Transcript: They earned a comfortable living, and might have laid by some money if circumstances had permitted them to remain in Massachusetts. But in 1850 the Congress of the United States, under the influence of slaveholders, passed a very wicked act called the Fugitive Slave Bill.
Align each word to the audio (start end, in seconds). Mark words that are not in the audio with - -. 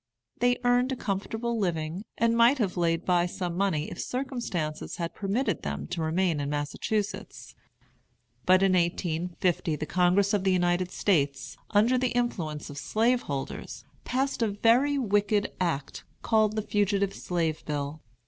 They 0.39 0.57
earned 0.63 0.91
a 0.91 0.95
comfortable 0.95 1.59
living, 1.59 2.05
and 2.17 2.35
might 2.35 2.57
have 2.57 2.75
laid 2.75 3.05
by 3.05 3.27
some 3.27 3.55
money 3.55 3.87
if 3.91 4.01
circumstances 4.01 4.95
had 4.95 5.13
permitted 5.13 5.61
them 5.61 5.85
to 5.89 6.01
remain 6.01 6.39
in 6.39 6.49
Massachusetts. 6.49 7.53
But 8.47 8.63
in 8.63 8.73
1850 8.73 9.75
the 9.75 9.85
Congress 9.85 10.33
of 10.33 10.43
the 10.43 10.51
United 10.51 10.89
States, 10.89 11.55
under 11.69 11.99
the 11.99 12.13
influence 12.15 12.71
of 12.71 12.79
slaveholders, 12.79 13.85
passed 14.03 14.41
a 14.41 14.47
very 14.47 14.97
wicked 14.97 15.51
act 15.61 16.03
called 16.23 16.55
the 16.55 16.63
Fugitive 16.63 17.13
Slave 17.13 17.63
Bill. 17.67 18.01